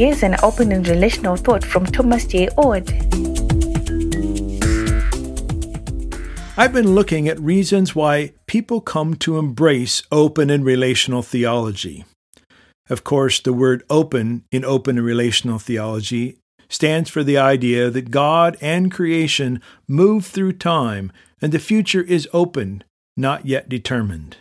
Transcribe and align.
Here's 0.00 0.22
an 0.22 0.36
open 0.42 0.72
and 0.72 0.88
relational 0.88 1.36
thought 1.36 1.62
from 1.62 1.84
Thomas 1.84 2.24
J. 2.24 2.48
Oord. 2.56 2.88
I've 6.56 6.72
been 6.72 6.94
looking 6.94 7.28
at 7.28 7.38
reasons 7.38 7.94
why 7.94 8.32
people 8.46 8.80
come 8.80 9.14
to 9.16 9.36
embrace 9.36 10.02
open 10.10 10.48
and 10.48 10.64
relational 10.64 11.20
theology. 11.20 12.06
Of 12.88 13.04
course, 13.04 13.40
the 13.40 13.52
word 13.52 13.84
open 13.90 14.44
in 14.50 14.64
open 14.64 14.96
and 14.96 15.06
relational 15.06 15.58
theology 15.58 16.38
stands 16.70 17.10
for 17.10 17.22
the 17.22 17.36
idea 17.36 17.90
that 17.90 18.10
God 18.10 18.56
and 18.62 18.90
creation 18.90 19.60
move 19.86 20.24
through 20.24 20.54
time 20.54 21.12
and 21.42 21.52
the 21.52 21.58
future 21.58 22.00
is 22.00 22.26
open, 22.32 22.84
not 23.18 23.44
yet 23.44 23.68
determined. 23.68 24.38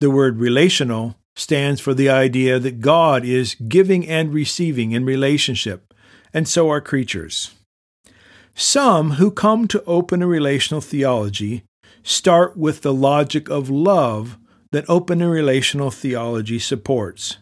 The 0.00 0.10
word 0.10 0.38
relational 0.38 1.16
stands 1.36 1.80
for 1.80 1.94
the 1.94 2.08
idea 2.08 2.58
that 2.58 2.80
God 2.80 3.24
is 3.24 3.56
giving 3.68 4.08
and 4.08 4.32
receiving 4.32 4.92
in 4.92 5.04
relationship, 5.04 5.92
and 6.32 6.48
so 6.48 6.70
are 6.70 6.80
creatures. 6.80 7.54
Some 8.54 9.12
who 9.12 9.30
come 9.30 9.66
to 9.68 9.82
open 9.84 10.22
a 10.22 10.26
relational 10.26 10.80
theology 10.80 11.64
start 12.04 12.56
with 12.56 12.82
the 12.82 12.94
logic 12.94 13.48
of 13.48 13.68
love 13.68 14.38
that 14.70 14.84
open 14.88 15.20
and 15.20 15.30
relational 15.30 15.90
theology 15.90 16.58
supports. 16.58 17.38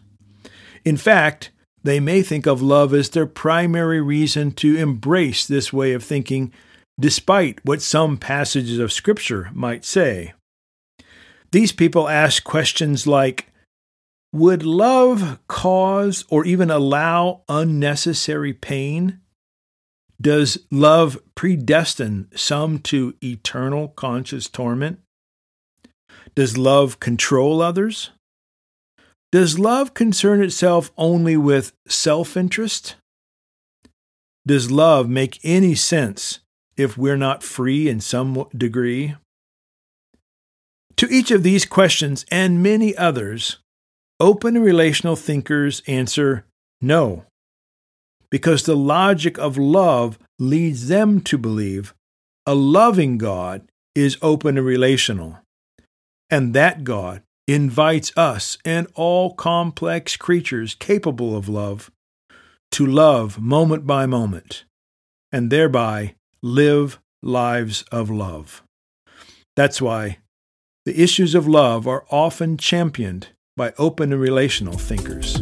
In 0.85 0.97
fact, 0.97 1.51
they 1.83 1.99
may 1.99 2.21
think 2.21 2.45
of 2.45 2.61
love 2.61 2.93
as 2.93 3.09
their 3.09 3.25
primary 3.25 4.01
reason 4.01 4.51
to 4.53 4.77
embrace 4.77 5.45
this 5.45 5.73
way 5.73 5.93
of 5.93 6.03
thinking, 6.03 6.51
despite 6.99 7.63
what 7.65 7.81
some 7.81 8.17
passages 8.17 8.79
of 8.79 8.93
Scripture 8.93 9.49
might 9.53 9.83
say. 9.83 10.33
These 11.51 11.73
people 11.73 12.09
ask 12.09 12.43
questions 12.43 13.05
like 13.05 13.51
Would 14.33 14.63
love 14.63 15.37
cause 15.47 16.25
or 16.27 16.43
even 16.43 16.71
allow 16.71 17.43
unnecessary 17.47 18.51
pain? 18.51 19.19
Does 20.19 20.57
love 20.71 21.19
predestine 21.35 22.29
some 22.35 22.79
to 22.79 23.13
eternal 23.23 23.89
conscious 23.89 24.49
torment? 24.49 24.99
Does 26.33 26.57
love 26.57 26.99
control 26.99 27.61
others? 27.61 28.09
Does 29.31 29.59
love 29.59 29.93
concern 29.93 30.41
itself 30.41 30.91
only 30.97 31.37
with 31.37 31.73
self 31.87 32.35
interest? 32.35 32.95
Does 34.47 34.71
love 34.71 35.07
make 35.07 35.39
any 35.43 35.75
sense 35.75 36.39
if 36.75 36.97
we're 36.97 37.17
not 37.17 37.43
free 37.43 37.87
in 37.87 38.01
some 38.01 38.47
degree? 38.57 39.15
To 40.97 41.07
each 41.07 41.29
of 41.29 41.43
these 41.43 41.65
questions 41.65 42.25
and 42.31 42.63
many 42.63 42.97
others, 42.97 43.59
open 44.19 44.61
relational 44.61 45.15
thinkers 45.15 45.81
answer 45.87 46.45
no 46.81 47.25
because 48.29 48.63
the 48.63 48.75
logic 48.75 49.37
of 49.37 49.57
love 49.57 50.17
leads 50.39 50.87
them 50.87 51.21
to 51.21 51.37
believe 51.37 51.93
a 52.47 52.55
loving 52.55 53.19
God 53.19 53.69
is 53.93 54.17
open 54.21 54.57
and 54.57 54.65
relational, 54.65 55.37
and 56.29 56.53
that 56.55 56.83
God 56.83 57.21
invites 57.47 58.11
us 58.17 58.57
and 58.65 58.87
all 58.95 59.33
complex 59.35 60.15
creatures 60.17 60.73
capable 60.73 61.37
of 61.37 61.47
love 61.47 61.91
to 62.71 62.87
love 62.87 63.39
moment 63.39 63.85
by 63.85 64.07
moment, 64.07 64.65
and 65.31 65.51
thereby 65.51 66.15
live 66.41 66.99
lives 67.21 67.83
of 67.91 68.09
love. 68.09 68.63
That's 69.55 69.79
why 69.79 70.17
the 70.85 70.99
issues 70.99 71.35
of 71.35 71.47
love 71.47 71.87
are 71.87 72.05
often 72.09 72.57
championed 72.57 73.27
by 73.55 73.71
open 73.77 74.11
and 74.11 74.21
relational 74.21 74.77
thinkers. 74.77 75.37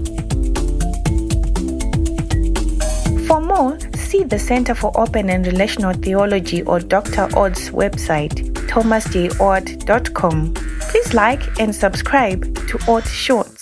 For 3.27 3.39
more, 3.39 3.79
see 3.95 4.23
the 4.23 4.37
Center 4.39 4.75
for 4.75 4.91
Open 4.99 5.29
and 5.29 5.45
Relational 5.45 5.93
Theology 5.93 6.61
or 6.63 6.79
Dr. 6.79 7.29
Oord's 7.37 7.69
website, 7.69 8.51
thomasjoord.com. 8.67 10.53
Please 10.53 11.13
like 11.13 11.59
and 11.59 11.73
subscribe 11.73 12.41
to 12.67 12.77
Oord 12.89 13.05
Shorts. 13.05 13.60